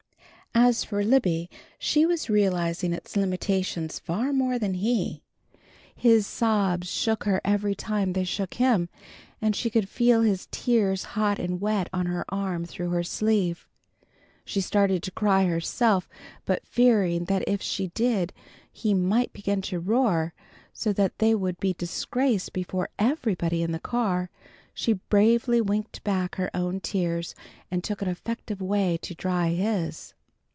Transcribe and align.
As 0.53 0.83
for 0.83 1.01
Libby 1.01 1.49
she 1.79 2.05
was 2.05 2.29
realizing 2.29 2.91
its 2.91 3.15
limitations 3.15 3.99
far 3.99 4.33
more 4.33 4.59
than 4.59 4.73
he. 4.73 5.23
His 5.95 6.27
sobs 6.27 6.89
shook 6.91 7.23
her 7.23 7.39
every 7.45 7.73
time 7.73 8.11
they 8.11 8.25
shook 8.25 8.55
him, 8.55 8.89
and 9.41 9.55
she 9.55 9.69
could 9.69 9.87
feel 9.87 10.23
his 10.23 10.49
tears, 10.51 11.03
hot 11.15 11.39
and 11.39 11.61
wet 11.61 11.87
on 11.93 12.07
her 12.07 12.25
arm 12.27 12.65
through 12.65 12.89
her 12.89 13.01
sleeve. 13.03 13.65
She 14.43 14.59
started 14.59 15.01
to 15.03 15.11
cry 15.11 15.45
herself, 15.45 16.09
but 16.43 16.67
fearing 16.67 17.25
that 17.25 17.47
if 17.47 17.61
she 17.61 17.87
did 17.95 18.33
he 18.73 18.93
might 18.93 19.31
begin 19.31 19.61
to 19.63 19.79
roar 19.79 20.33
so 20.73 20.91
that 20.91 21.19
they 21.19 21.33
would 21.33 21.61
be 21.61 21.73
disgraced 21.73 22.51
before 22.51 22.89
everybody 22.99 23.63
in 23.63 23.71
the 23.71 23.79
car, 23.79 24.29
she 24.73 24.93
bravely 24.93 25.61
winked 25.61 26.03
back 26.03 26.35
her 26.35 26.51
own 26.53 26.81
tears 26.81 27.35
and 27.71 27.85
took 27.85 28.01
an 28.01 28.09
effective 28.09 28.61
way 28.61 28.97
to 29.01 29.15
dry 29.15 29.51
his. 29.51 30.13